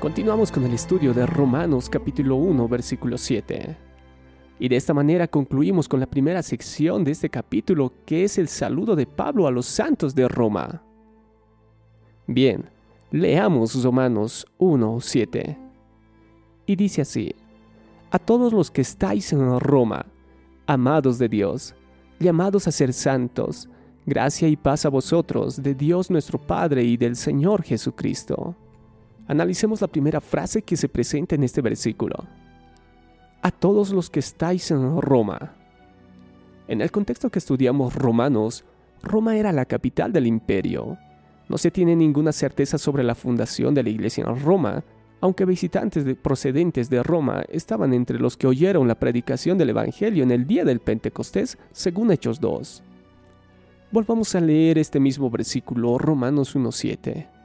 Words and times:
Continuamos 0.00 0.50
con 0.50 0.64
el 0.64 0.72
estudio 0.72 1.12
de 1.12 1.26
Romanos 1.26 1.90
capítulo 1.90 2.36
1 2.36 2.66
versículo 2.68 3.18
7. 3.18 3.76
Y 4.58 4.66
de 4.66 4.76
esta 4.76 4.94
manera 4.94 5.28
concluimos 5.28 5.88
con 5.88 6.00
la 6.00 6.06
primera 6.06 6.42
sección 6.42 7.04
de 7.04 7.10
este 7.10 7.28
capítulo 7.28 7.92
que 8.06 8.24
es 8.24 8.38
el 8.38 8.48
saludo 8.48 8.96
de 8.96 9.04
Pablo 9.04 9.46
a 9.46 9.50
los 9.50 9.66
santos 9.66 10.14
de 10.14 10.26
Roma. 10.26 10.82
Bien, 12.26 12.70
leamos 13.10 13.84
Romanos 13.84 14.46
1, 14.56 15.00
7. 15.02 15.58
Y 16.64 16.76
dice 16.76 17.02
así, 17.02 17.34
a 18.10 18.18
todos 18.18 18.54
los 18.54 18.70
que 18.70 18.80
estáis 18.80 19.34
en 19.34 19.60
Roma, 19.60 20.06
amados 20.66 21.18
de 21.18 21.28
Dios, 21.28 21.74
llamados 22.18 22.66
a 22.66 22.72
ser 22.72 22.94
santos, 22.94 23.68
gracia 24.06 24.48
y 24.48 24.56
paz 24.56 24.86
a 24.86 24.88
vosotros, 24.88 25.62
de 25.62 25.74
Dios 25.74 26.10
nuestro 26.10 26.38
Padre 26.38 26.84
y 26.84 26.96
del 26.96 27.16
Señor 27.16 27.62
Jesucristo. 27.62 28.56
Analicemos 29.30 29.80
la 29.80 29.86
primera 29.86 30.20
frase 30.20 30.62
que 30.62 30.76
se 30.76 30.88
presenta 30.88 31.36
en 31.36 31.44
este 31.44 31.60
versículo. 31.60 32.26
A 33.42 33.52
todos 33.52 33.92
los 33.92 34.10
que 34.10 34.18
estáis 34.18 34.72
en 34.72 35.00
Roma. 35.00 35.54
En 36.66 36.80
el 36.80 36.90
contexto 36.90 37.30
que 37.30 37.38
estudiamos 37.38 37.94
Romanos, 37.94 38.64
Roma 39.04 39.36
era 39.36 39.52
la 39.52 39.66
capital 39.66 40.12
del 40.12 40.26
imperio. 40.26 40.98
No 41.48 41.58
se 41.58 41.70
tiene 41.70 41.94
ninguna 41.94 42.32
certeza 42.32 42.76
sobre 42.76 43.04
la 43.04 43.14
fundación 43.14 43.72
de 43.72 43.84
la 43.84 43.90
iglesia 43.90 44.24
en 44.26 44.44
Roma, 44.44 44.82
aunque 45.20 45.44
visitantes 45.44 46.04
procedentes 46.16 46.90
de 46.90 47.00
Roma 47.04 47.44
estaban 47.50 47.94
entre 47.94 48.18
los 48.18 48.36
que 48.36 48.48
oyeron 48.48 48.88
la 48.88 48.98
predicación 48.98 49.58
del 49.58 49.70
Evangelio 49.70 50.24
en 50.24 50.32
el 50.32 50.44
día 50.44 50.64
del 50.64 50.80
Pentecostés, 50.80 51.56
según 51.70 52.10
Hechos 52.10 52.40
2. 52.40 52.82
Volvamos 53.92 54.34
a 54.34 54.40
leer 54.40 54.76
este 54.76 54.98
mismo 54.98 55.30
versículo, 55.30 55.98
Romanos 55.98 56.56
1.7. 56.56 57.39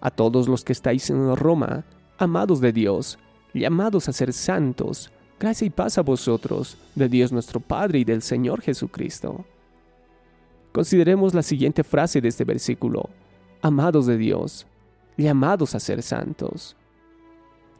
A 0.00 0.10
todos 0.10 0.48
los 0.48 0.64
que 0.64 0.72
estáis 0.72 1.10
en 1.10 1.36
Roma, 1.36 1.84
amados 2.18 2.60
de 2.60 2.72
Dios, 2.72 3.18
llamados 3.52 4.08
a 4.08 4.12
ser 4.12 4.32
santos, 4.32 5.10
gracia 5.38 5.66
y 5.66 5.70
paz 5.70 5.98
a 5.98 6.02
vosotros, 6.02 6.76
de 6.94 7.08
Dios 7.08 7.32
nuestro 7.32 7.60
Padre 7.60 8.00
y 8.00 8.04
del 8.04 8.22
Señor 8.22 8.60
Jesucristo. 8.60 9.44
Consideremos 10.72 11.34
la 11.34 11.42
siguiente 11.42 11.82
frase 11.82 12.20
de 12.20 12.28
este 12.28 12.44
versículo. 12.44 13.08
Amados 13.62 14.06
de 14.06 14.16
Dios, 14.16 14.66
llamados 15.16 15.74
a 15.74 15.80
ser 15.80 16.02
santos. 16.02 16.76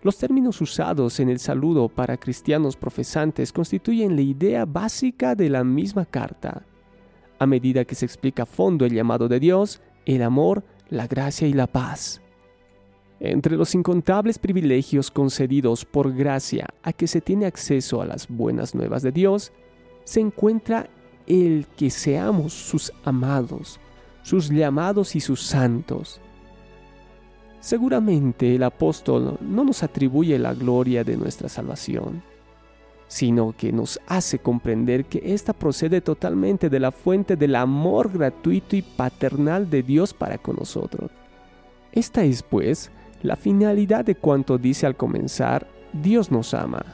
Los 0.02 0.16
términos 0.16 0.60
usados 0.60 1.18
en 1.20 1.28
el 1.28 1.38
saludo 1.38 1.88
para 1.88 2.16
cristianos 2.16 2.76
profesantes 2.76 3.52
constituyen 3.52 4.14
la 4.14 4.22
idea 4.22 4.64
básica 4.64 5.34
de 5.34 5.50
la 5.50 5.64
misma 5.64 6.04
carta. 6.04 6.64
A 7.38 7.46
medida 7.46 7.84
que 7.84 7.94
se 7.94 8.04
explica 8.04 8.44
a 8.44 8.46
fondo 8.46 8.84
el 8.84 8.92
llamado 8.92 9.28
de 9.28 9.40
Dios, 9.40 9.80
el 10.06 10.22
amor, 10.22 10.64
la 10.90 11.06
gracia 11.06 11.46
y 11.46 11.52
la 11.52 11.66
paz. 11.66 12.20
Entre 13.20 13.56
los 13.56 13.74
incontables 13.74 14.38
privilegios 14.38 15.10
concedidos 15.10 15.84
por 15.84 16.14
gracia 16.14 16.68
a 16.82 16.92
que 16.92 17.06
se 17.06 17.20
tiene 17.20 17.46
acceso 17.46 18.00
a 18.00 18.06
las 18.06 18.28
buenas 18.28 18.74
nuevas 18.74 19.02
de 19.02 19.12
Dios, 19.12 19.52
se 20.04 20.20
encuentra 20.20 20.88
el 21.26 21.66
que 21.76 21.90
seamos 21.90 22.52
sus 22.52 22.92
amados, 23.04 23.80
sus 24.22 24.48
llamados 24.48 25.16
y 25.16 25.20
sus 25.20 25.42
santos. 25.42 26.20
Seguramente 27.60 28.54
el 28.54 28.62
apóstol 28.62 29.36
no 29.40 29.64
nos 29.64 29.82
atribuye 29.82 30.38
la 30.38 30.54
gloria 30.54 31.02
de 31.02 31.16
nuestra 31.16 31.48
salvación, 31.48 32.22
sino 33.08 33.54
que 33.56 33.72
nos 33.72 33.98
hace 34.06 34.38
comprender 34.38 35.06
que 35.06 35.34
ésta 35.34 35.54
procede 35.54 36.00
totalmente 36.02 36.68
de 36.68 36.78
la 36.78 36.92
fuente 36.92 37.36
del 37.36 37.56
amor 37.56 38.12
gratuito 38.12 38.76
y 38.76 38.82
paternal 38.82 39.68
de 39.68 39.82
Dios 39.82 40.12
para 40.14 40.38
con 40.38 40.56
nosotros. 40.56 41.10
Esta 41.90 42.22
es, 42.22 42.42
pues, 42.42 42.90
la 43.22 43.34
finalidad 43.34 44.04
de 44.04 44.14
cuanto 44.14 44.58
dice 44.58 44.86
al 44.86 44.96
comenzar, 44.96 45.66
Dios 45.92 46.30
nos 46.30 46.52
ama. 46.52 46.84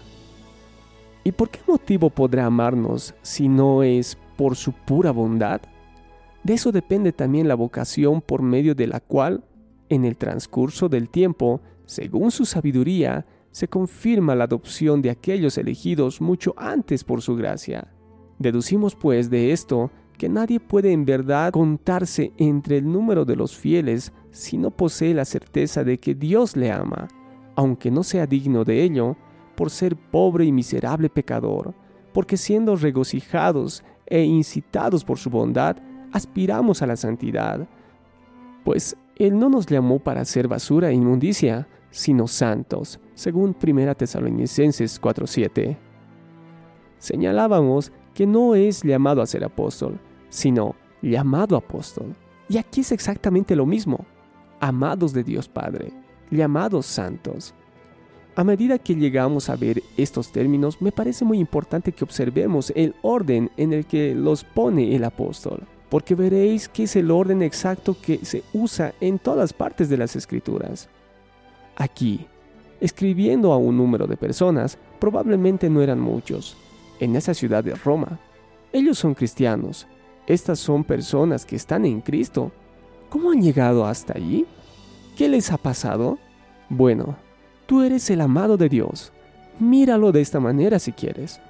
¿Y 1.24 1.32
por 1.32 1.50
qué 1.50 1.60
motivo 1.66 2.10
podrá 2.10 2.46
amarnos 2.46 3.14
si 3.22 3.48
no 3.48 3.82
es 3.82 4.16
por 4.36 4.56
su 4.56 4.72
pura 4.72 5.10
bondad? 5.10 5.60
De 6.44 6.54
eso 6.54 6.70
depende 6.70 7.12
también 7.12 7.48
la 7.48 7.54
vocación 7.54 8.20
por 8.20 8.42
medio 8.42 8.74
de 8.74 8.86
la 8.86 9.00
cual, 9.00 9.42
en 9.88 10.04
el 10.04 10.16
transcurso 10.16 10.88
del 10.88 11.08
tiempo, 11.08 11.60
según 11.86 12.30
su 12.30 12.44
sabiduría, 12.44 13.26
se 13.54 13.68
confirma 13.68 14.34
la 14.34 14.44
adopción 14.44 15.00
de 15.00 15.10
aquellos 15.10 15.58
elegidos 15.58 16.20
mucho 16.20 16.54
antes 16.56 17.04
por 17.04 17.22
su 17.22 17.36
gracia. 17.36 17.86
Deducimos 18.36 18.96
pues 18.96 19.30
de 19.30 19.52
esto 19.52 19.92
que 20.18 20.28
nadie 20.28 20.58
puede 20.58 20.90
en 20.90 21.04
verdad 21.04 21.52
contarse 21.52 22.32
entre 22.36 22.78
el 22.78 22.90
número 22.90 23.24
de 23.24 23.36
los 23.36 23.56
fieles 23.56 24.12
si 24.32 24.58
no 24.58 24.72
posee 24.72 25.14
la 25.14 25.24
certeza 25.24 25.84
de 25.84 26.00
que 26.00 26.16
Dios 26.16 26.56
le 26.56 26.72
ama, 26.72 27.06
aunque 27.54 27.92
no 27.92 28.02
sea 28.02 28.26
digno 28.26 28.64
de 28.64 28.82
ello, 28.82 29.16
por 29.54 29.70
ser 29.70 29.94
pobre 29.94 30.44
y 30.46 30.50
miserable 30.50 31.08
pecador, 31.08 31.76
porque 32.12 32.36
siendo 32.36 32.74
regocijados 32.74 33.84
e 34.06 34.24
incitados 34.24 35.04
por 35.04 35.16
su 35.16 35.30
bondad, 35.30 35.76
aspiramos 36.10 36.82
a 36.82 36.88
la 36.88 36.96
santidad, 36.96 37.68
pues 38.64 38.96
Él 39.14 39.38
no 39.38 39.48
nos 39.48 39.66
llamó 39.66 40.00
para 40.00 40.24
ser 40.24 40.48
basura 40.48 40.90
e 40.90 40.94
inmundicia, 40.94 41.68
sino 41.94 42.26
santos, 42.26 42.98
según 43.14 43.54
1 43.54 43.94
Tesalonicenses 43.94 45.00
4:7. 45.00 45.78
Señalábamos 46.98 47.92
que 48.12 48.26
no 48.26 48.56
es 48.56 48.82
llamado 48.82 49.22
a 49.22 49.26
ser 49.26 49.44
apóstol, 49.44 50.00
sino 50.28 50.74
llamado 51.02 51.56
apóstol. 51.56 52.16
Y 52.48 52.58
aquí 52.58 52.80
es 52.80 52.90
exactamente 52.90 53.54
lo 53.54 53.64
mismo, 53.64 54.04
amados 54.58 55.12
de 55.12 55.22
Dios 55.22 55.48
Padre, 55.48 55.92
llamados 56.32 56.84
santos. 56.86 57.54
A 58.34 58.42
medida 58.42 58.80
que 58.80 58.96
llegamos 58.96 59.48
a 59.48 59.54
ver 59.54 59.80
estos 59.96 60.32
términos, 60.32 60.82
me 60.82 60.90
parece 60.90 61.24
muy 61.24 61.38
importante 61.38 61.92
que 61.92 62.02
observemos 62.02 62.72
el 62.74 62.96
orden 63.02 63.52
en 63.56 63.72
el 63.72 63.86
que 63.86 64.16
los 64.16 64.42
pone 64.42 64.96
el 64.96 65.04
apóstol, 65.04 65.62
porque 65.90 66.16
veréis 66.16 66.68
que 66.68 66.82
es 66.82 66.96
el 66.96 67.12
orden 67.12 67.40
exacto 67.40 67.96
que 68.02 68.24
se 68.24 68.42
usa 68.52 68.94
en 69.00 69.20
todas 69.20 69.52
partes 69.52 69.88
de 69.88 69.96
las 69.96 70.16
escrituras. 70.16 70.88
Aquí, 71.76 72.26
escribiendo 72.80 73.52
a 73.52 73.56
un 73.56 73.76
número 73.76 74.06
de 74.06 74.16
personas, 74.16 74.78
probablemente 74.98 75.68
no 75.70 75.82
eran 75.82 76.00
muchos, 76.00 76.56
en 77.00 77.16
esa 77.16 77.34
ciudad 77.34 77.64
de 77.64 77.74
Roma. 77.74 78.18
Ellos 78.72 78.98
son 78.98 79.14
cristianos. 79.14 79.86
Estas 80.26 80.58
son 80.58 80.84
personas 80.84 81.44
que 81.44 81.56
están 81.56 81.84
en 81.84 82.00
Cristo. 82.00 82.50
¿Cómo 83.10 83.30
han 83.30 83.42
llegado 83.42 83.86
hasta 83.86 84.14
allí? 84.16 84.46
¿Qué 85.16 85.28
les 85.28 85.52
ha 85.52 85.58
pasado? 85.58 86.18
Bueno, 86.68 87.16
tú 87.66 87.82
eres 87.82 88.08
el 88.10 88.20
amado 88.20 88.56
de 88.56 88.68
Dios. 88.68 89.12
Míralo 89.58 90.10
de 90.10 90.20
esta 90.20 90.40
manera 90.40 90.78
si 90.78 90.92
quieres. 90.92 91.40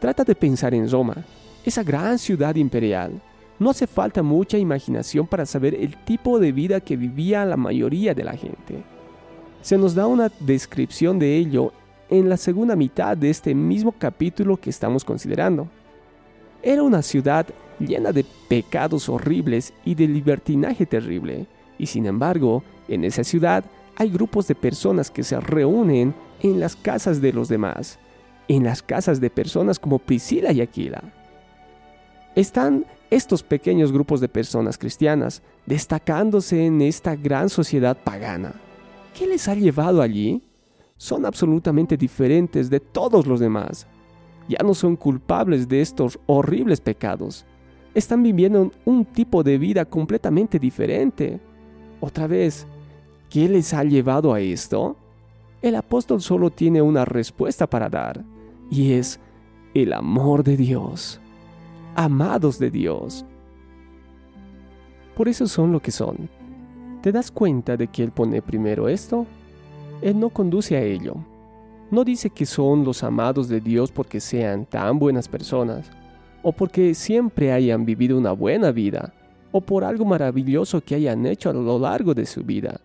Trata 0.00 0.24
de 0.24 0.34
pensar 0.34 0.74
en 0.74 0.90
Roma, 0.90 1.24
esa 1.64 1.84
gran 1.84 2.18
ciudad 2.18 2.56
imperial. 2.56 3.20
No 3.58 3.70
hace 3.70 3.86
falta 3.86 4.22
mucha 4.22 4.58
imaginación 4.58 5.26
para 5.26 5.46
saber 5.46 5.74
el 5.74 5.96
tipo 6.04 6.40
de 6.40 6.50
vida 6.50 6.80
que 6.80 6.96
vivía 6.96 7.44
la 7.44 7.56
mayoría 7.56 8.12
de 8.14 8.24
la 8.24 8.32
gente. 8.32 8.82
Se 9.62 9.78
nos 9.78 9.94
da 9.94 10.08
una 10.08 10.30
descripción 10.40 11.20
de 11.20 11.36
ello 11.36 11.72
en 12.10 12.28
la 12.28 12.36
segunda 12.36 12.74
mitad 12.74 13.16
de 13.16 13.30
este 13.30 13.54
mismo 13.54 13.92
capítulo 13.92 14.56
que 14.56 14.70
estamos 14.70 15.04
considerando. 15.04 15.68
Era 16.64 16.82
una 16.82 17.00
ciudad 17.00 17.46
llena 17.78 18.10
de 18.10 18.26
pecados 18.48 19.08
horribles 19.08 19.72
y 19.84 19.94
de 19.94 20.08
libertinaje 20.08 20.84
terrible, 20.84 21.46
y 21.78 21.86
sin 21.86 22.06
embargo, 22.06 22.64
en 22.88 23.04
esa 23.04 23.22
ciudad 23.22 23.64
hay 23.94 24.10
grupos 24.10 24.48
de 24.48 24.56
personas 24.56 25.12
que 25.12 25.22
se 25.22 25.38
reúnen 25.38 26.12
en 26.42 26.58
las 26.58 26.74
casas 26.74 27.20
de 27.20 27.32
los 27.32 27.48
demás, 27.48 28.00
en 28.48 28.64
las 28.64 28.82
casas 28.82 29.20
de 29.20 29.30
personas 29.30 29.78
como 29.78 30.00
Priscila 30.00 30.50
y 30.50 30.60
Aquila. 30.60 31.04
Están 32.34 32.84
estos 33.10 33.44
pequeños 33.44 33.92
grupos 33.92 34.20
de 34.20 34.28
personas 34.28 34.76
cristianas 34.76 35.40
destacándose 35.66 36.66
en 36.66 36.82
esta 36.82 37.14
gran 37.14 37.48
sociedad 37.48 37.96
pagana. 37.96 38.54
¿Qué 39.14 39.26
les 39.26 39.46
ha 39.48 39.54
llevado 39.54 40.00
allí? 40.00 40.42
Son 40.96 41.26
absolutamente 41.26 41.96
diferentes 41.96 42.70
de 42.70 42.80
todos 42.80 43.26
los 43.26 43.40
demás. 43.40 43.86
Ya 44.48 44.58
no 44.64 44.74
son 44.74 44.96
culpables 44.96 45.68
de 45.68 45.80
estos 45.80 46.18
horribles 46.26 46.80
pecados. 46.80 47.44
Están 47.94 48.22
viviendo 48.22 48.70
un 48.84 49.04
tipo 49.04 49.42
de 49.42 49.58
vida 49.58 49.84
completamente 49.84 50.58
diferente. 50.58 51.40
Otra 52.00 52.26
vez, 52.26 52.66
¿qué 53.28 53.48
les 53.48 53.74
ha 53.74 53.84
llevado 53.84 54.32
a 54.32 54.40
esto? 54.40 54.96
El 55.60 55.76
apóstol 55.76 56.20
solo 56.20 56.50
tiene 56.50 56.80
una 56.82 57.04
respuesta 57.04 57.68
para 57.68 57.88
dar, 57.88 58.24
y 58.70 58.94
es 58.94 59.20
el 59.74 59.92
amor 59.92 60.42
de 60.42 60.56
Dios. 60.56 61.20
Amados 61.94 62.58
de 62.58 62.70
Dios. 62.70 63.24
Por 65.14 65.28
eso 65.28 65.46
son 65.46 65.70
lo 65.70 65.80
que 65.80 65.90
son. 65.90 66.28
¿Te 67.02 67.10
das 67.10 67.32
cuenta 67.32 67.76
de 67.76 67.88
que 67.88 68.04
Él 68.04 68.12
pone 68.12 68.40
primero 68.40 68.88
esto? 68.88 69.26
Él 70.02 70.20
no 70.20 70.30
conduce 70.30 70.76
a 70.76 70.82
ello. 70.82 71.16
No 71.90 72.04
dice 72.04 72.30
que 72.30 72.46
son 72.46 72.84
los 72.84 73.02
amados 73.02 73.48
de 73.48 73.60
Dios 73.60 73.90
porque 73.90 74.20
sean 74.20 74.66
tan 74.66 75.00
buenas 75.00 75.26
personas, 75.26 75.90
o 76.44 76.52
porque 76.52 76.94
siempre 76.94 77.52
hayan 77.52 77.84
vivido 77.84 78.16
una 78.16 78.30
buena 78.30 78.70
vida, 78.70 79.12
o 79.50 79.60
por 79.60 79.82
algo 79.82 80.04
maravilloso 80.04 80.80
que 80.80 80.94
hayan 80.94 81.26
hecho 81.26 81.50
a 81.50 81.52
lo 81.52 81.76
largo 81.76 82.14
de 82.14 82.24
su 82.24 82.44
vida. 82.44 82.80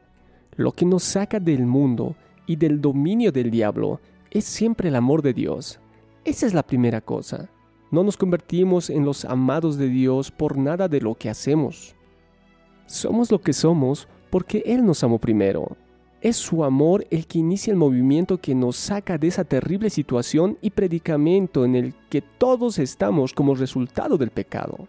Lo 0.55 0.71
que 0.71 0.85
nos 0.85 1.03
saca 1.03 1.39
del 1.39 1.67
mundo 1.67 2.15
y 2.47 2.55
del 2.55 2.81
dominio 2.81 3.31
del 3.31 3.51
diablo 3.51 4.01
es 4.31 4.45
siempre 4.45 4.89
el 4.89 4.95
amor 4.95 5.21
de 5.21 5.33
Dios. 5.33 5.79
Esa 6.25 6.47
es 6.47 6.55
la 6.55 6.63
primera 6.63 7.01
cosa. 7.01 7.51
No 7.91 8.03
nos 8.03 8.17
convertimos 8.17 8.89
en 8.89 9.05
los 9.05 9.25
amados 9.25 9.77
de 9.77 9.89
Dios 9.89 10.31
por 10.31 10.57
nada 10.57 10.87
de 10.87 11.01
lo 11.01 11.13
que 11.13 11.29
hacemos. 11.29 11.96
Somos 12.87 13.29
lo 13.29 13.41
que 13.41 13.51
somos 13.51 14.07
porque 14.29 14.63
Él 14.65 14.85
nos 14.85 15.03
amó 15.03 15.19
primero. 15.19 15.75
Es 16.21 16.37
su 16.37 16.63
amor 16.63 17.05
el 17.11 17.27
que 17.27 17.37
inicia 17.37 17.71
el 17.71 17.77
movimiento 17.77 18.37
que 18.37 18.55
nos 18.55 18.77
saca 18.77 19.17
de 19.17 19.27
esa 19.27 19.43
terrible 19.43 19.89
situación 19.89 20.57
y 20.61 20.69
predicamento 20.69 21.65
en 21.65 21.75
el 21.75 21.93
que 22.09 22.21
todos 22.21 22.79
estamos 22.79 23.33
como 23.33 23.55
resultado 23.55 24.17
del 24.17 24.31
pecado. 24.31 24.87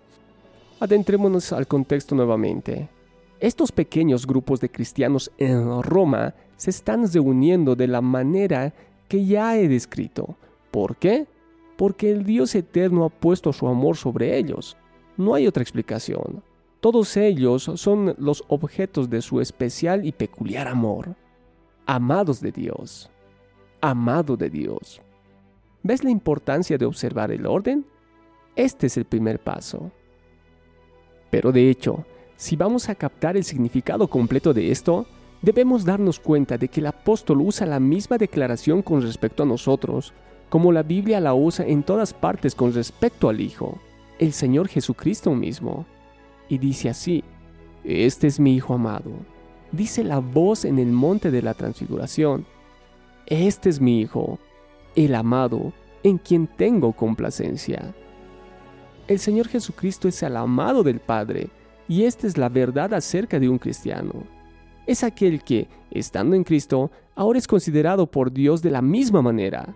Adentrémonos 0.79 1.53
al 1.53 1.67
contexto 1.67 2.15
nuevamente. 2.15 2.89
Estos 3.41 3.73
pequeños 3.73 4.27
grupos 4.27 4.61
de 4.61 4.71
cristianos 4.71 5.31
en 5.37 5.83
Roma 5.83 6.35
se 6.57 6.71
están 6.71 7.13
reuniendo 7.13 7.75
de 7.75 7.89
la 7.89 8.01
manera 8.01 8.73
que 9.09 9.27
ya 9.27 9.57
he 9.59 9.69
descrito. 9.69 10.37
¿Por 10.71 10.97
qué? 10.97 11.27
Porque 11.77 12.13
el 12.13 12.25
Dios 12.25 12.55
eterno 12.55 13.05
ha 13.05 13.09
puesto 13.09 13.53
su 13.53 13.67
amor 13.67 13.97
sobre 13.97 14.39
ellos. 14.39 14.77
No 15.17 15.35
hay 15.35 15.49
otra 15.49 15.63
explicación. 15.63 16.43
Todos 16.81 17.17
ellos 17.17 17.71
son 17.75 18.15
los 18.19 18.45
objetos 18.47 19.11
de 19.11 19.21
su 19.21 19.41
especial 19.41 20.07
y 20.07 20.13
peculiar 20.13 20.69
amor. 20.69 21.17
Amados 21.87 22.41
de 22.41 22.53
Dios. 22.53 23.11
Amado 23.81 24.37
de 24.37 24.49
Dios. 24.49 25.01
¿Ves 25.83 26.05
la 26.05 26.11
importancia 26.11 26.79
de 26.79 26.85
observar 26.85 27.33
el 27.33 27.47
orden? 27.47 27.85
Este 28.55 28.87
es 28.87 28.97
el 28.97 29.07
primer 29.07 29.41
paso. 29.41 29.91
Pero 31.31 31.51
de 31.51 31.69
hecho, 31.69 32.05
si 32.37 32.55
vamos 32.55 32.89
a 32.89 32.95
captar 32.95 33.37
el 33.37 33.43
significado 33.43 34.07
completo 34.07 34.55
de 34.55 34.71
esto, 34.71 35.07
debemos 35.43 35.85
darnos 35.85 36.21
cuenta 36.21 36.59
de 36.59 36.69
que 36.69 36.79
el 36.79 36.87
apóstol 36.87 37.41
usa 37.41 37.67
la 37.67 37.81
misma 37.81 38.19
declaración 38.19 38.83
con 38.83 39.03
respecto 39.03 39.43
a 39.43 39.47
nosotros, 39.47 40.13
como 40.49 40.71
la 40.71 40.85
Biblia 40.85 41.21
la 41.21 41.35
usa 41.35 41.67
en 41.67 41.83
todas 41.83 42.15
partes 42.15 42.55
con 42.55 42.73
respecto 42.73 43.29
al 43.29 43.41
Hijo, 43.41 43.79
el 44.21 44.33
Señor 44.33 44.69
Jesucristo 44.69 45.35
mismo. 45.35 45.85
Y 46.49 46.59
dice 46.59 46.89
así, 46.89 47.25
Este 47.85 48.27
es 48.27 48.41
mi 48.41 48.55
Hijo 48.55 48.75
amado. 48.75 49.13
Dice 49.73 50.03
la 50.03 50.19
voz 50.19 50.65
en 50.65 50.79
el 50.79 50.89
monte 50.89 51.31
de 51.31 51.43
la 51.43 51.55
transfiguración, 51.55 52.47
Este 53.27 53.69
es 53.69 53.81
mi 53.81 54.01
Hijo, 54.01 54.39
el 54.97 55.15
amado, 55.15 55.73
en 56.03 56.19
quien 56.19 56.47
tengo 56.47 56.93
complacencia. 56.93 57.95
El 59.07 59.19
Señor 59.19 59.49
Jesucristo 59.49 60.09
es 60.09 60.23
el 60.23 60.37
amado 60.37 60.83
del 60.83 61.01
Padre, 61.01 61.51
y 61.89 62.05
esta 62.05 62.27
es 62.27 62.37
la 62.37 62.49
verdad 62.49 62.93
acerca 62.93 63.39
de 63.39 63.49
un 63.49 63.59
cristiano. 63.59 64.13
Es 64.87 65.03
aquel 65.05 65.43
que, 65.43 65.69
estando 65.91 66.37
en 66.37 66.45
Cristo, 66.45 66.91
ahora 67.15 67.39
es 67.39 67.47
considerado 67.47 68.11
por 68.11 68.33
Dios 68.33 68.63
de 68.63 68.71
la 68.71 68.83
misma 68.83 69.23
manera. 69.23 69.75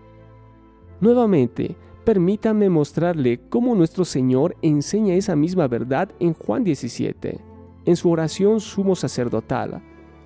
Nuevamente, 0.99 1.75
permítame 2.03 2.69
mostrarle 2.69 3.39
cómo 3.49 3.75
nuestro 3.75 4.05
Señor 4.05 4.55
enseña 4.61 5.15
esa 5.15 5.35
misma 5.35 5.67
verdad 5.67 6.09
en 6.19 6.33
Juan 6.33 6.63
17, 6.63 7.39
en 7.85 7.95
su 7.95 8.09
oración 8.09 8.59
sumo 8.59 8.95
sacerdotal. 8.95 9.81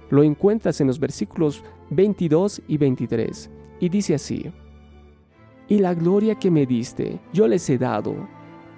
Lo 0.09 0.23
encuentras 0.23 0.81
en 0.81 0.87
los 0.87 0.99
versículos 0.99 1.63
22 1.89 2.61
y 2.67 2.77
23, 2.77 3.49
y 3.79 3.89
dice 3.89 4.15
así, 4.15 4.51
Y 5.67 5.79
la 5.79 5.93
gloria 5.93 6.35
que 6.35 6.49
me 6.49 6.65
diste, 6.65 7.19
yo 7.33 7.47
les 7.47 7.69
he 7.69 7.77
dado, 7.77 8.15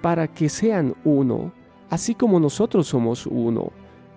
para 0.02 0.28
que 0.28 0.48
sean 0.48 0.94
uno, 1.04 1.52
así 1.88 2.14
como 2.14 2.40
nosotros 2.40 2.86
somos 2.88 3.26
uno, 3.26 3.72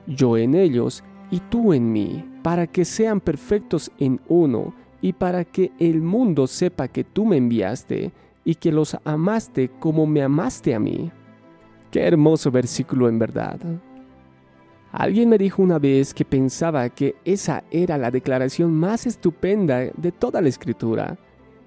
yo 0.08 0.38
en 0.38 0.56
ellos 0.56 1.04
y 1.32 1.40
tú 1.40 1.74
en 1.74 1.92
mí, 1.92 2.26
para 2.42 2.68
que 2.68 2.84
sean 2.84 3.22
perfectos 3.22 3.92
en 4.00 4.20
uno, 4.28 4.74
y 5.02 5.14
para 5.14 5.44
que 5.44 5.72
el 5.80 6.02
mundo 6.02 6.48
sepa 6.48 6.88
que 6.88 7.04
tú 7.04 7.26
me 7.26 7.36
enviaste 7.36 8.14
y 8.46 8.56
que 8.56 8.72
los 8.72 8.98
amaste 9.04 9.70
como 9.80 10.06
me 10.06 10.22
amaste 10.22 10.76
a 10.76 10.80
mí. 10.80 11.12
Qué 11.92 12.02
hermoso 12.02 12.52
versículo 12.52 13.08
en 13.08 13.20
verdad. 13.20 13.60
Alguien 14.92 15.30
me 15.30 15.38
dijo 15.38 15.62
una 15.62 15.80
vez 15.80 16.14
que 16.14 16.26
pensaba 16.26 16.88
que 16.90 17.16
esa 17.26 17.64
era 17.72 17.98
la 17.98 18.12
declaración 18.12 18.74
más 18.74 19.08
estupenda 19.08 19.80
de 19.80 20.12
toda 20.12 20.42
la 20.42 20.50
escritura, 20.50 21.18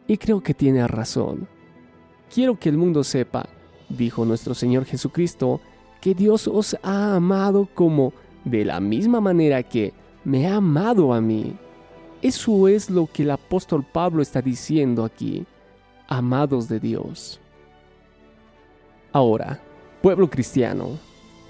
y 0.06 0.17
creo 0.17 0.40
que 0.40 0.55
tiene 0.55 0.87
razón. 0.87 1.49
Quiero 2.32 2.58
que 2.58 2.69
el 2.69 2.76
mundo 2.76 3.02
sepa, 3.02 3.49
dijo 3.88 4.25
nuestro 4.25 4.55
Señor 4.55 4.84
Jesucristo, 4.84 5.61
que 6.00 6.14
Dios 6.14 6.46
os 6.46 6.76
ha 6.82 7.17
amado 7.17 7.69
como 7.75 8.12
de 8.44 8.64
la 8.64 8.79
misma 8.79 9.20
manera 9.20 9.62
que 9.64 9.93
me 10.25 10.46
ha 10.46 10.56
amado 10.56 11.12
a 11.12 11.20
mí. 11.20 11.56
Eso 12.22 12.69
es 12.69 12.90
lo 12.90 13.08
que 13.12 13.25
el 13.25 13.32
apóstol 13.32 13.84
Pablo 13.84 14.22
está 14.22 14.40
diciendo 14.40 15.05
aquí, 15.05 15.44
amados 16.08 16.69
de 16.69 16.81
Dios. 16.81 17.41
Ahora, 19.12 19.61
pueblo 20.03 20.29
cristiano, 20.29 20.99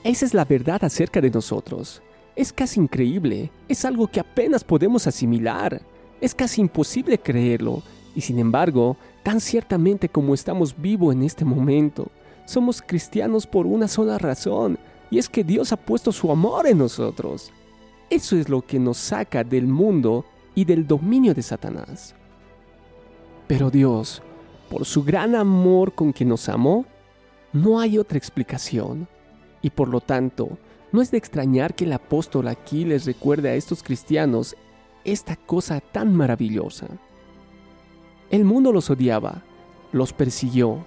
esa 0.04 0.24
es 0.24 0.34
la 0.34 0.44
verdad 0.44 0.84
acerca 0.84 1.20
de 1.20 1.30
nosotros. 1.30 2.02
Es 2.36 2.52
casi 2.52 2.80
increíble, 2.80 3.50
es 3.68 3.84
algo 3.84 4.06
que 4.06 4.20
apenas 4.20 4.62
podemos 4.62 5.06
asimilar, 5.06 5.80
es 6.20 6.34
casi 6.34 6.60
imposible 6.60 7.18
creerlo, 7.18 7.82
y 8.14 8.20
sin 8.20 8.38
embargo, 8.38 8.96
tan 9.22 9.40
ciertamente 9.40 10.08
como 10.08 10.34
estamos 10.34 10.74
vivos 10.80 11.14
en 11.14 11.22
este 11.22 11.44
momento, 11.44 12.08
somos 12.44 12.80
cristianos 12.80 13.46
por 13.46 13.66
una 13.66 13.88
sola 13.88 14.18
razón, 14.18 14.78
y 15.10 15.18
es 15.18 15.28
que 15.28 15.44
Dios 15.44 15.72
ha 15.72 15.76
puesto 15.76 16.12
su 16.12 16.30
amor 16.30 16.66
en 16.66 16.78
nosotros. 16.78 17.52
Eso 18.08 18.36
es 18.36 18.48
lo 18.48 18.62
que 18.62 18.78
nos 18.78 18.98
saca 18.98 19.42
del 19.42 19.66
mundo 19.66 20.24
y 20.54 20.64
del 20.64 20.86
dominio 20.86 21.34
de 21.34 21.42
Satanás. 21.42 22.14
Pero 23.46 23.70
Dios, 23.70 24.22
por 24.68 24.84
su 24.84 25.04
gran 25.04 25.34
amor 25.34 25.94
con 25.94 26.12
que 26.12 26.24
nos 26.24 26.48
amó, 26.48 26.84
no 27.52 27.80
hay 27.80 27.98
otra 27.98 28.18
explicación. 28.18 29.08
Y 29.62 29.70
por 29.70 29.88
lo 29.88 30.00
tanto, 30.00 30.58
no 30.92 31.02
es 31.02 31.10
de 31.10 31.18
extrañar 31.18 31.74
que 31.74 31.84
el 31.84 31.92
apóstol 31.92 32.48
aquí 32.48 32.84
les 32.84 33.06
recuerde 33.06 33.50
a 33.50 33.54
estos 33.54 33.82
cristianos 33.82 34.56
esta 35.04 35.36
cosa 35.36 35.80
tan 35.80 36.14
maravillosa. 36.14 36.86
El 38.30 38.44
mundo 38.44 38.72
los 38.72 38.90
odiaba, 38.90 39.42
los 39.92 40.12
persiguió, 40.12 40.84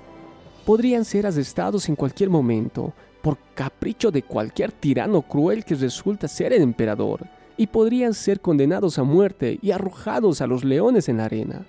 podrían 0.65 1.05
ser 1.05 1.25
arrestados 1.25 1.87
en 1.89 1.95
cualquier 1.95 2.29
momento 2.29 2.93
por 3.21 3.37
capricho 3.55 4.11
de 4.11 4.23
cualquier 4.23 4.71
tirano 4.71 5.21
cruel 5.21 5.65
que 5.65 5.75
resulta 5.75 6.27
ser 6.27 6.53
el 6.53 6.61
emperador, 6.61 7.27
y 7.57 7.67
podrían 7.67 8.13
ser 8.13 8.39
condenados 8.39 8.97
a 8.99 9.03
muerte 9.03 9.59
y 9.61 9.71
arrojados 9.71 10.39
a 10.39 10.47
los 10.47 10.63
leones 10.63 11.09
en 11.09 11.17
la 11.17 11.25
arena. 11.25 11.65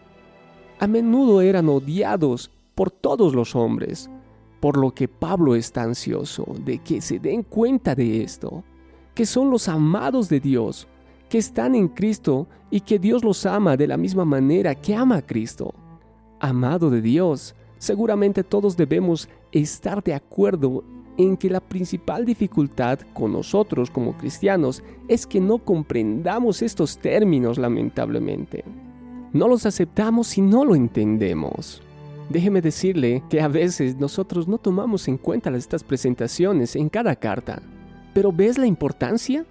A 0.80 0.86
menudo 0.86 1.42
eran 1.42 1.68
odiados 1.68 2.50
por 2.74 2.90
todos 2.90 3.34
los 3.34 3.54
hombres, 3.54 4.08
por 4.60 4.78
lo 4.78 4.92
que 4.92 5.08
Pablo 5.08 5.54
está 5.54 5.82
ansioso 5.82 6.46
de 6.64 6.78
que 6.78 7.02
se 7.02 7.18
den 7.18 7.42
cuenta 7.42 7.94
de 7.94 8.22
esto, 8.22 8.64
que 9.14 9.26
son 9.26 9.50
los 9.50 9.68
amados 9.68 10.30
de 10.30 10.40
Dios, 10.40 10.88
que 11.28 11.36
están 11.36 11.74
en 11.74 11.88
Cristo 11.88 12.46
y 12.70 12.80
que 12.80 12.98
Dios 12.98 13.22
los 13.22 13.44
ama 13.44 13.76
de 13.76 13.88
la 13.88 13.98
misma 13.98 14.24
manera 14.24 14.74
que 14.74 14.94
ama 14.94 15.16
a 15.16 15.26
Cristo. 15.26 15.74
Amado 16.40 16.88
de 16.88 17.02
Dios, 17.02 17.54
seguramente 17.76 18.42
todos 18.42 18.74
debemos 18.74 19.28
estar 19.52 20.02
de 20.02 20.14
acuerdo 20.14 20.82
en 21.18 21.36
que 21.36 21.50
la 21.50 21.60
principal 21.60 22.24
dificultad 22.24 23.00
con 23.12 23.32
nosotros 23.32 23.90
como 23.90 24.16
cristianos 24.16 24.82
es 25.08 25.26
que 25.26 25.42
no 25.42 25.58
comprendamos 25.58 26.62
estos 26.62 26.96
términos 26.96 27.58
lamentablemente. 27.58 28.64
No 29.32 29.46
los 29.46 29.64
aceptamos 29.64 30.36
y 30.36 30.40
no 30.40 30.64
lo 30.64 30.74
entendemos. 30.74 31.80
Déjeme 32.28 32.60
decirle 32.60 33.22
que 33.30 33.40
a 33.40 33.46
veces 33.46 33.96
nosotros 33.96 34.48
no 34.48 34.58
tomamos 34.58 35.06
en 35.06 35.18
cuenta 35.18 35.50
estas 35.56 35.84
presentaciones 35.84 36.74
en 36.74 36.88
cada 36.88 37.14
carta. 37.14 37.62
Pero 38.12 38.32
¿ves 38.32 38.58
la 38.58 38.66
importancia? 38.66 39.44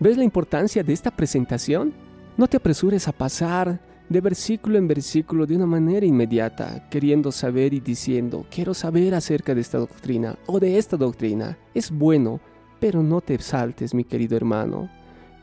¿Ves 0.00 0.16
la 0.16 0.24
importancia 0.24 0.82
de 0.82 0.94
esta 0.94 1.10
presentación? 1.10 1.92
No 2.38 2.46
te 2.46 2.56
apresures 2.56 3.06
a 3.06 3.12
pasar 3.12 3.80
de 4.08 4.20
versículo 4.22 4.78
en 4.78 4.88
versículo 4.88 5.44
de 5.44 5.56
una 5.56 5.66
manera 5.66 6.06
inmediata, 6.06 6.88
queriendo 6.88 7.30
saber 7.30 7.74
y 7.74 7.80
diciendo, 7.80 8.46
quiero 8.50 8.72
saber 8.72 9.14
acerca 9.14 9.54
de 9.54 9.60
esta 9.60 9.76
doctrina 9.76 10.38
o 10.46 10.58
de 10.58 10.78
esta 10.78 10.96
doctrina. 10.96 11.58
Es 11.74 11.90
bueno, 11.90 12.40
pero 12.80 13.02
no 13.02 13.20
te 13.20 13.38
saltes, 13.38 13.92
mi 13.92 14.04
querido 14.04 14.38
hermano. 14.38 14.88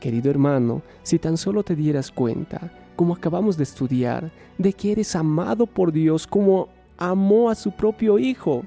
Querido 0.00 0.28
hermano, 0.30 0.82
si 1.04 1.20
tan 1.20 1.36
solo 1.36 1.62
te 1.62 1.76
dieras 1.76 2.10
cuenta, 2.10 2.72
como 2.96 3.14
acabamos 3.14 3.56
de 3.56 3.62
estudiar, 3.62 4.32
de 4.58 4.72
que 4.72 4.92
eres 4.92 5.14
amado 5.14 5.66
por 5.66 5.92
Dios 5.92 6.26
como 6.26 6.68
amó 6.98 7.50
a 7.50 7.54
su 7.54 7.70
propio 7.70 8.18
Hijo, 8.18 8.64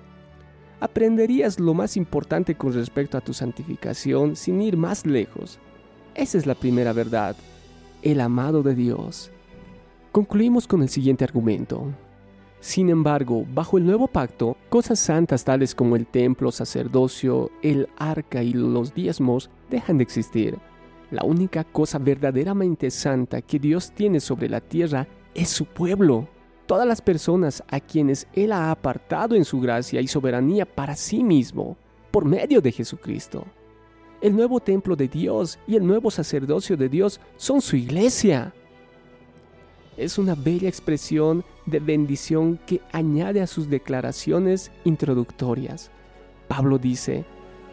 aprenderías 0.79 1.59
lo 1.59 1.73
más 1.73 1.97
importante 1.97 2.55
con 2.55 2.73
respecto 2.73 3.17
a 3.17 3.21
tu 3.21 3.33
santificación 3.33 4.35
sin 4.35 4.61
ir 4.61 4.77
más 4.77 5.05
lejos. 5.05 5.59
Esa 6.15 6.37
es 6.37 6.45
la 6.45 6.55
primera 6.55 6.93
verdad, 6.93 7.35
el 8.01 8.21
amado 8.21 8.63
de 8.63 8.75
Dios 8.75 9.31
Concluimos 10.11 10.65
con 10.65 10.81
el 10.81 10.89
siguiente 10.89 11.23
argumento. 11.23 11.83
Sin 12.61 12.89
embargo, 12.89 13.45
bajo 13.53 13.77
el 13.77 13.85
nuevo 13.85 14.07
pacto, 14.07 14.57
cosas 14.69 14.99
santas 14.99 15.43
tales 15.43 15.75
como 15.75 15.95
el 15.95 16.07
templo, 16.07 16.51
sacerdocio, 16.51 17.51
el 17.61 17.87
arca 17.95 18.41
y 18.41 18.53
los 18.53 18.95
diezmos 18.95 19.51
dejan 19.69 19.99
de 19.99 20.03
existir. 20.03 20.57
La 21.11 21.23
única 21.23 21.63
cosa 21.63 21.97
verdaderamente 21.97 22.91
santa 22.91 23.41
que 23.41 23.57
Dios 23.57 23.91
tiene 23.91 24.19
sobre 24.19 24.47
la 24.47 24.61
tierra 24.61 25.07
es 25.33 25.49
su 25.49 25.65
pueblo. 25.65 26.27
Todas 26.67 26.87
las 26.87 27.01
personas 27.01 27.63
a 27.67 27.79
quienes 27.79 28.27
Él 28.33 28.51
ha 28.51 28.69
apartado 28.69 29.35
en 29.35 29.43
su 29.43 29.59
gracia 29.59 30.01
y 30.01 30.07
soberanía 30.07 30.65
para 30.65 30.95
sí 30.95 31.23
mismo, 31.23 31.77
por 32.11 32.25
medio 32.25 32.61
de 32.61 32.71
Jesucristo. 32.71 33.43
El 34.21 34.35
nuevo 34.35 34.59
templo 34.59 34.95
de 34.95 35.07
Dios 35.07 35.57
y 35.65 35.77
el 35.77 35.87
nuevo 35.87 36.11
sacerdocio 36.11 36.77
de 36.77 36.89
Dios 36.89 37.19
son 37.37 37.61
su 37.61 37.75
iglesia. 37.75 38.53
Es 39.97 40.19
una 40.19 40.35
bella 40.35 40.69
expresión 40.69 41.43
de 41.65 41.79
bendición 41.79 42.59
que 42.67 42.81
añade 42.91 43.41
a 43.41 43.47
sus 43.47 43.67
declaraciones 43.67 44.71
introductorias. 44.83 45.89
Pablo 46.47 46.77
dice, 46.77 47.25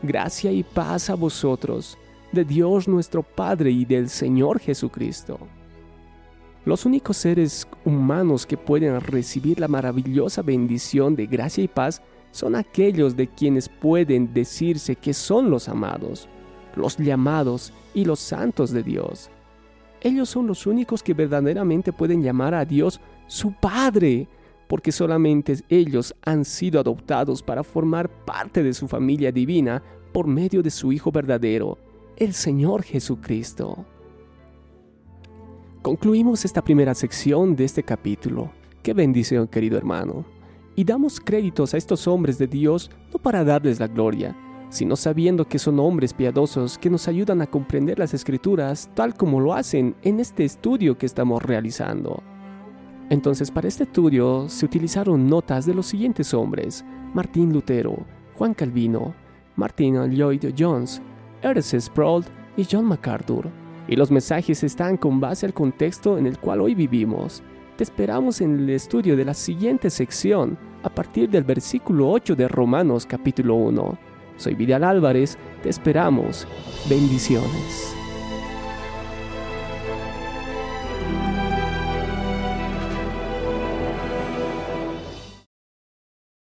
gracia 0.03 0.53
y 0.53 0.63
paz 0.63 1.11
a 1.11 1.15
vosotros 1.15 1.99
de 2.33 2.45
Dios 2.45 2.89
nuestro 2.89 3.23
Padre 3.23 3.71
y 3.71 3.85
del 3.85 4.09
Señor 4.09 4.59
Jesucristo. 4.61 5.39
Los 6.65 6.85
únicos 6.85 7.17
seres 7.17 7.67
humanos 7.85 8.45
que 8.45 8.57
pueden 8.57 9.01
recibir 9.01 9.61
la 9.61 9.69
maravillosa 9.69 10.43
bendición 10.43 11.15
de 11.15 11.27
gracia 11.27 11.63
y 11.63 11.69
paz 11.69 12.03
son 12.33 12.57
aquellos 12.57 13.17
de 13.17 13.29
quienes 13.29 13.69
pueden 13.69 14.35
decirse 14.35 14.97
que 14.97 15.15
son 15.15 15.49
los 15.49 15.69
amados, 15.69 16.29
los 16.75 16.97
llamados 16.97 17.73
y 17.95 18.05
los 18.05 18.19
santos 18.19 18.73
de 18.73 18.83
Dios. 18.83 19.31
Ellos 20.01 20.29
son 20.29 20.47
los 20.47 20.67
únicos 20.67 21.03
que 21.03 21.15
verdaderamente 21.15 21.93
pueden 21.93 22.23
llamar 22.23 22.55
a 22.55 22.65
Dios 22.65 23.01
su 23.27 23.53
Padre, 23.53 24.29
porque 24.69 24.93
solamente 24.93 25.57
ellos 25.69 26.15
han 26.25 26.45
sido 26.45 26.81
adoptados 26.81 27.43
para 27.43 27.63
formar 27.63 28.09
parte 28.09 28.63
de 28.63 28.75
su 28.75 28.89
familia 28.89 29.33
divina 29.33 29.83
por 30.13 30.27
medio 30.27 30.63
de 30.63 30.71
su 30.71 30.93
Hijo 30.93 31.11
verdadero, 31.13 31.79
el 32.17 32.33
Señor 32.33 32.83
Jesucristo. 32.83 33.85
Concluimos 35.83 36.45
esta 36.47 36.63
primera 36.63 36.95
sección 36.95 37.55
de 37.55 37.65
este 37.65 37.83
capítulo. 37.83 38.51
Qué 38.83 38.95
bendición, 38.95 39.47
querido 39.47 39.77
hermano. 39.77 40.25
Y 40.75 40.85
damos 40.85 41.21
créditos 41.21 41.75
a 41.75 41.77
estos 41.77 42.09
hombres 42.09 42.39
de 42.39 42.47
Dios 42.47 42.91
no 43.13 43.19
para 43.19 43.45
darles 43.45 43.81
la 43.81 43.87
gloria, 43.87 44.35
sino 44.71 44.97
sabiendo 44.97 45.47
que 45.47 45.59
son 45.59 45.79
hombres 45.79 46.15
piadosos 46.15 46.79
que 46.79 46.91
nos 46.91 47.07
ayudan 47.07 47.43
a 47.43 47.47
comprender 47.47 47.99
las 47.99 48.15
escrituras 48.15 48.91
tal 48.95 49.15
como 49.15 49.39
lo 49.39 49.53
hacen 49.53 49.95
en 50.03 50.19
este 50.19 50.45
estudio 50.45 50.97
que 50.97 51.07
estamos 51.07 51.43
realizando. 51.43 52.23
Entonces 53.11 53.51
para 53.51 53.69
este 53.69 53.85
estudio 53.85 54.49
se 54.49 54.65
utilizaron 54.65 55.29
notas 55.29 55.67
de 55.67 55.75
los 55.75 55.87
siguientes 55.87 56.33
hombres, 56.35 56.85
Martín 57.15 57.53
Lutero, 57.53 58.05
Juan 58.37 58.55
Calvino, 58.55 59.15
Martin 59.55 59.95
Lloyd 60.11 60.53
Jones, 60.59 61.01
Ernest 61.43 61.75
Sproul 61.75 62.25
y 62.57 62.67
John 62.71 62.87
MacArthur. 62.87 63.49
Y 63.89 63.97
los 63.97 64.11
mensajes 64.11 64.65
están 64.65 64.97
con 64.97 65.21
base 65.21 65.47
al 65.47 65.55
contexto 65.55 66.19
en 66.19 66.27
el 66.27 66.39
cual 66.39 66.61
hoy 66.61 66.75
vivimos. 66.75 67.43
Te 67.77 67.85
esperamos 67.85 68.41
en 68.41 68.59
el 68.59 68.71
estudio 68.71 69.17
de 69.17 69.25
la 69.25 69.35
siguiente 69.35 69.91
sección, 69.91 70.59
a 70.83 70.89
partir 70.89 71.29
del 71.29 71.45
versículo 71.45 72.11
8 72.11 72.35
de 72.35 72.49
Romanos 72.49 73.07
capítulo 73.07 73.55
1. 73.57 73.99
Soy 74.37 74.55
Vidal 74.55 74.85
Álvarez, 74.85 75.37
te 75.63 75.69
esperamos. 75.69 76.47
Bendiciones. 76.89 77.96